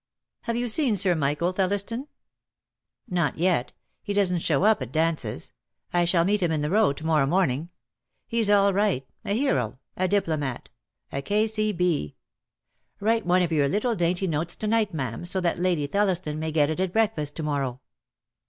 "Have 0.45 0.55
you 0.57 0.67
seen 0.67 0.95
Sir 0.97 1.13
Michael 1.13 1.53
Thelliston?" 1.53 2.07
"Not 3.07 3.37
yet. 3.37 3.71
He 4.01 4.13
doesn't 4.13 4.39
show 4.39 4.63
up 4.63 4.81
at 4.81 4.91
dances. 4.91 5.53
I 5.93 6.05
shall 6.05 6.25
meet 6.25 6.41
him 6.41 6.51
in 6.51 6.63
the 6.63 6.71
Row 6.71 6.91
to 6.91 7.05
morrow 7.05 7.27
morning. 7.27 7.69
He's 8.25 8.49
all 8.49 8.73
right— 8.73 9.05
a 9.31 9.35
hero— 9.37 9.77
a. 9.95 10.07
diplomat, 10.07 10.69
a 11.11 11.21
K.C.B. 11.21 12.15
Write 12.99 12.99
DEAD 12.99 12.99
LOVE 12.99 12.99
HAS 12.99 12.99
CHAINS. 12.99 12.99
I 12.99 13.15
65 13.17 13.29
one 13.29 13.41
of 13.43 13.51
your 13.51 13.69
little 13.69 13.95
dainty 13.95 14.25
notes 14.27 14.55
to 14.55 14.65
night, 14.65 14.91
ma'am, 14.91 15.23
so 15.23 15.39
that 15.39 15.59
Lady 15.59 15.87
Thelliston 15.87 16.39
may 16.39 16.51
get 16.51 16.71
it 16.71 16.79
at 16.79 16.91
breakfast 16.91 17.35
to 17.35 17.43
mor 17.43 17.61
row." 17.61 17.79